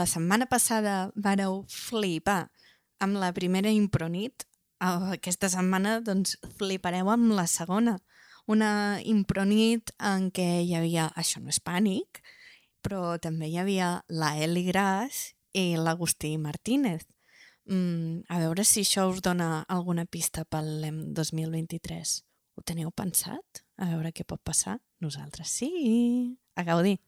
La 0.00 0.06
setmana 0.08 0.46
passada 0.48 1.10
vareu 1.14 1.64
flipar 1.68 2.48
amb 3.04 3.18
la 3.20 3.32
primera 3.36 3.72
impronit, 3.72 4.46
eh, 4.80 5.12
aquesta 5.16 5.50
setmana 5.52 5.98
doncs 6.04 6.38
flipareu 6.56 7.10
amb 7.12 7.34
la 7.36 7.46
segona. 7.46 7.98
Una 8.48 9.00
impronit 9.04 9.92
en 9.98 10.30
què 10.34 10.64
hi 10.64 10.74
havia 10.74 11.10
Això 11.20 11.42
no 11.42 11.52
és 11.52 11.60
pànic, 11.60 12.22
però 12.82 13.18
també 13.20 13.50
hi 13.50 13.58
havia 13.60 14.02
la 14.08 14.32
Eli 14.40 14.64
Gras 14.70 15.34
i 15.52 15.76
l'Agustí 15.76 16.36
Martínez. 16.38 17.04
Mm, 17.66 18.24
a 18.28 18.40
veure 18.40 18.64
si 18.64 18.82
això 18.82 19.06
us 19.10 19.20
dona 19.22 19.64
alguna 19.68 20.06
pista 20.06 20.44
pel 20.44 20.80
LEM 20.80 21.12
2023. 21.14 22.16
Ho 22.56 22.64
teniu 22.66 22.90
pensat? 22.90 23.62
A 23.76 23.92
veure 23.92 24.12
què 24.12 24.24
pot 24.24 24.40
passar? 24.42 24.80
Nosaltres 25.00 25.52
sí. 25.60 25.70
A 26.56 26.64
gaudir. 26.64 26.98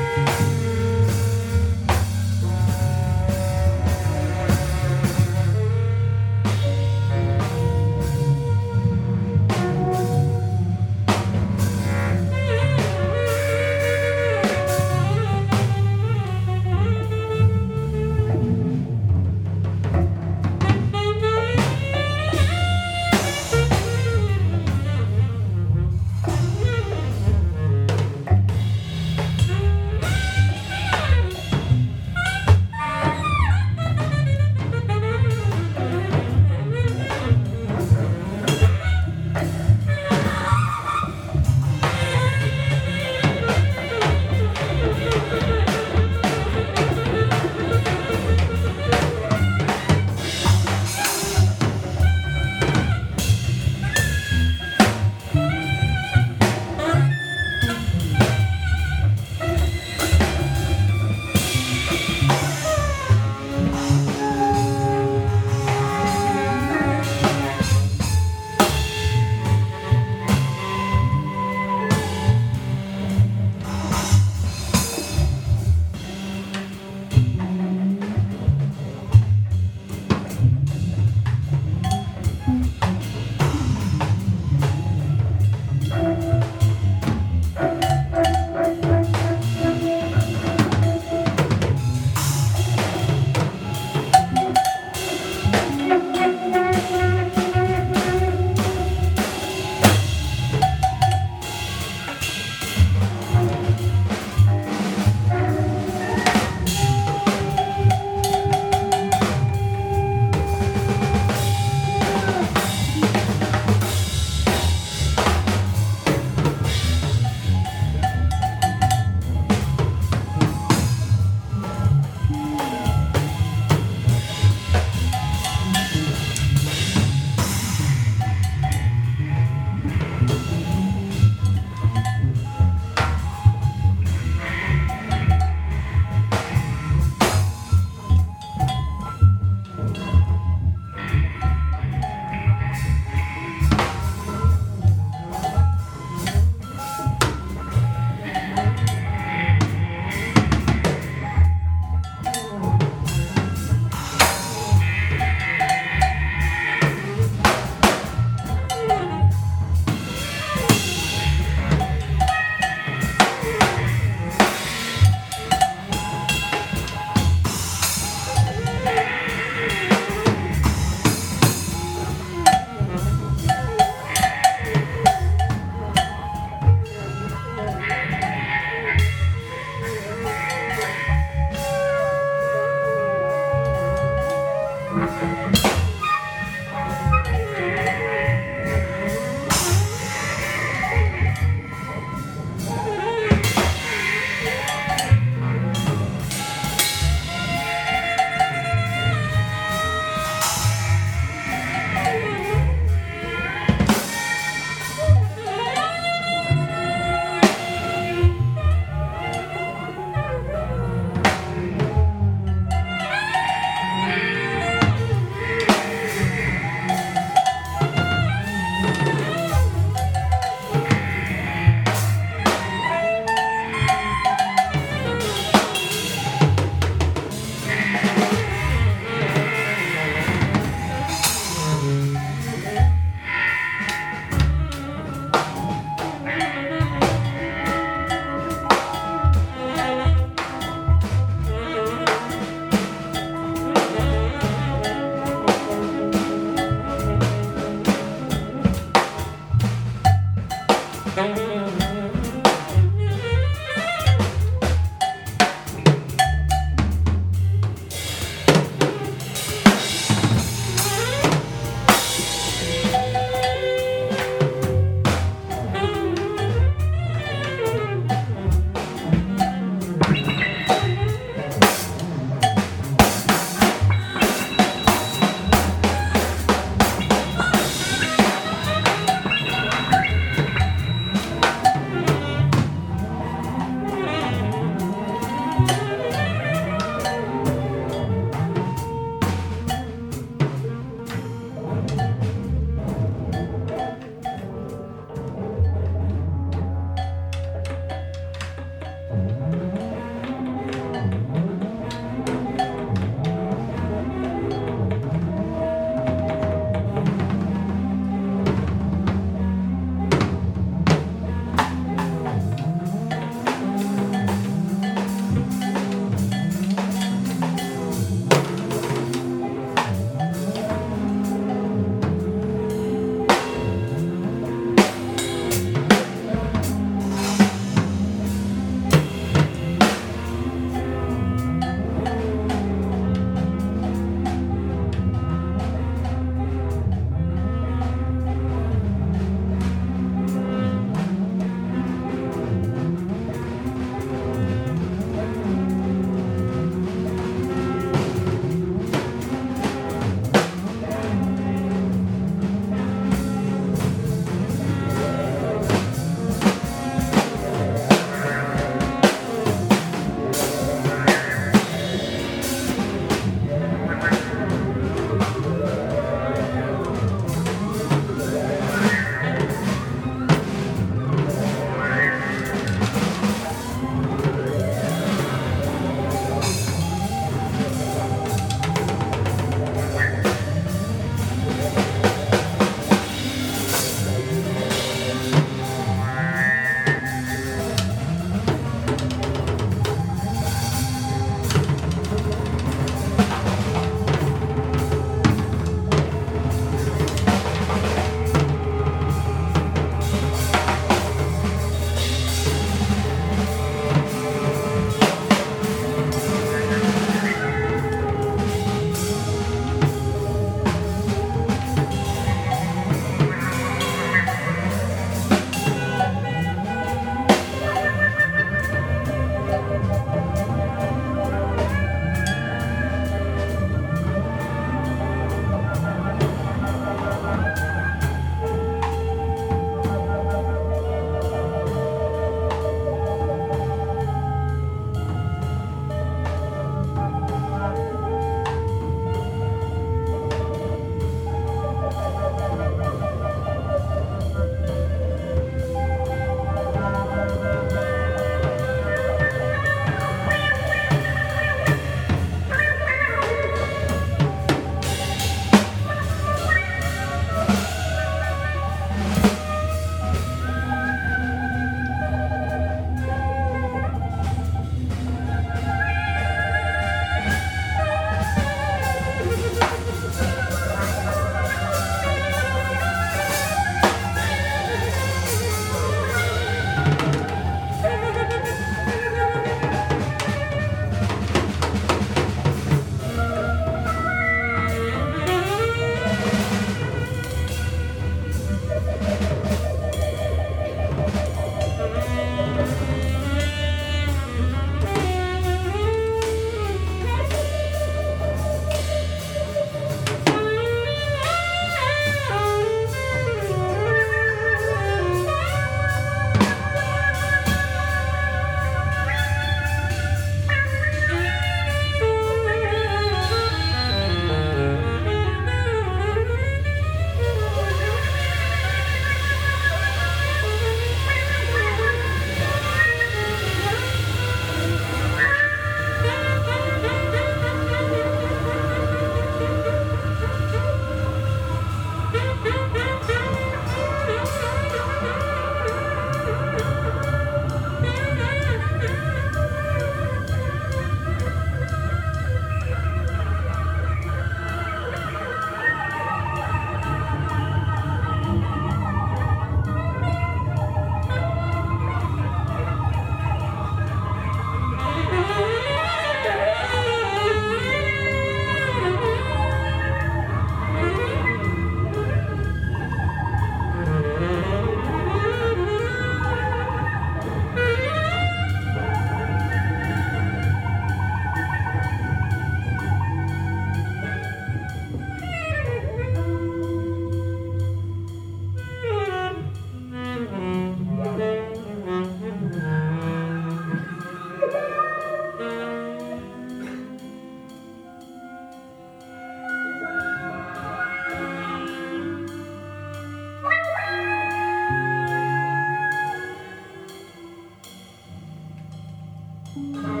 Música 599.53 600.00